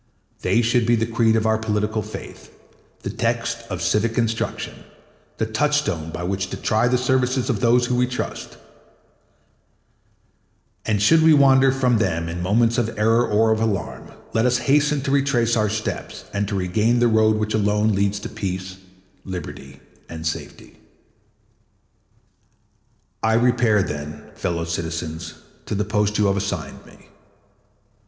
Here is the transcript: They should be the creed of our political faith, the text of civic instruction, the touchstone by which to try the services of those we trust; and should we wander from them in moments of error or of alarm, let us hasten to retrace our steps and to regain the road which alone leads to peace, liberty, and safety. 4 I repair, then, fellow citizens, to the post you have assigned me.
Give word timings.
They 0.41 0.63
should 0.63 0.87
be 0.87 0.95
the 0.95 1.05
creed 1.05 1.35
of 1.35 1.45
our 1.45 1.59
political 1.59 2.01
faith, 2.01 2.51
the 3.03 3.11
text 3.11 3.59
of 3.69 3.83
civic 3.83 4.17
instruction, 4.17 4.83
the 5.37 5.45
touchstone 5.45 6.09
by 6.09 6.23
which 6.23 6.49
to 6.49 6.57
try 6.57 6.87
the 6.87 6.97
services 6.97 7.51
of 7.51 7.59
those 7.59 7.87
we 7.87 8.07
trust; 8.07 8.57
and 10.87 10.99
should 10.99 11.21
we 11.21 11.35
wander 11.35 11.71
from 11.71 11.99
them 11.99 12.27
in 12.29 12.41
moments 12.41 12.79
of 12.79 12.97
error 12.97 13.23
or 13.27 13.51
of 13.51 13.61
alarm, 13.61 14.11
let 14.33 14.47
us 14.47 14.57
hasten 14.57 15.01
to 15.01 15.11
retrace 15.11 15.55
our 15.55 15.69
steps 15.69 16.25
and 16.33 16.47
to 16.47 16.55
regain 16.55 16.97
the 16.97 17.07
road 17.07 17.35
which 17.37 17.53
alone 17.53 17.91
leads 17.93 18.19
to 18.21 18.27
peace, 18.27 18.77
liberty, 19.23 19.79
and 20.09 20.25
safety. 20.25 20.79
4 23.21 23.29
I 23.29 23.33
repair, 23.35 23.83
then, 23.83 24.31
fellow 24.33 24.63
citizens, 24.65 25.35
to 25.67 25.75
the 25.75 25.85
post 25.85 26.17
you 26.17 26.25
have 26.25 26.37
assigned 26.37 26.83
me. 26.87 27.09